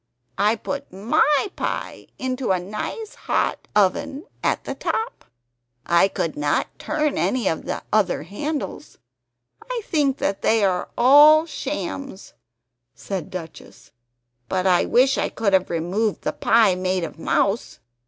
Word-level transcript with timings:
I 0.39 0.55
put 0.55 0.91
MY 0.91 1.51
pie 1.55 2.07
into 2.17 2.49
a 2.51 2.59
nice 2.59 3.13
hot 3.13 3.67
oven 3.75 4.25
at 4.43 4.63
the 4.63 4.73
top. 4.73 5.25
I 5.85 6.07
could 6.07 6.35
not 6.35 6.79
turn 6.79 7.19
any 7.19 7.47
of 7.47 7.65
the 7.65 7.83
other 7.93 8.23
handles; 8.23 8.97
I 9.69 9.81
think 9.85 10.17
that 10.17 10.41
they 10.41 10.65
are 10.65 10.89
all 10.97 11.45
shams," 11.45 12.33
said 12.95 13.29
Duchess, 13.29 13.91
"but 14.49 14.65
I 14.65 14.85
wish 14.85 15.19
I 15.19 15.29
could 15.29 15.53
have 15.53 15.69
removed 15.69 16.23
the 16.23 16.33
pie 16.33 16.73
made 16.73 17.03
of 17.03 17.19
mouse! 17.19 17.77